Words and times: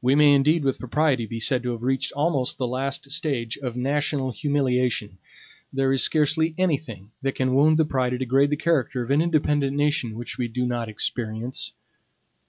We 0.00 0.16
may 0.16 0.32
indeed 0.32 0.64
with 0.64 0.80
propriety 0.80 1.24
be 1.24 1.38
said 1.38 1.62
to 1.62 1.70
have 1.70 1.84
reached 1.84 2.10
almost 2.14 2.58
the 2.58 2.66
last 2.66 3.08
stage 3.12 3.56
of 3.58 3.76
national 3.76 4.32
humiliation. 4.32 5.18
There 5.72 5.92
is 5.92 6.02
scarcely 6.02 6.56
anything 6.58 7.12
that 7.22 7.36
can 7.36 7.54
wound 7.54 7.78
the 7.78 7.84
pride 7.84 8.12
or 8.14 8.18
degrade 8.18 8.50
the 8.50 8.56
character 8.56 9.02
of 9.02 9.12
an 9.12 9.22
independent 9.22 9.76
nation 9.76 10.16
which 10.16 10.36
we 10.36 10.48
do 10.48 10.66
not 10.66 10.88
experience. 10.88 11.74